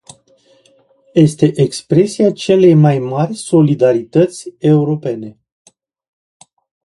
[1.13, 5.39] Este expresia celei mai mari solidarități europene.